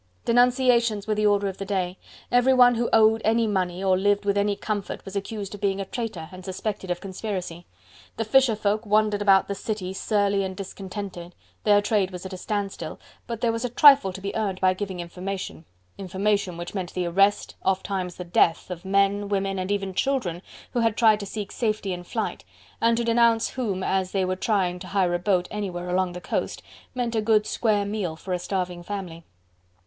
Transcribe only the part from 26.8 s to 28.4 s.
meant a good square meal for a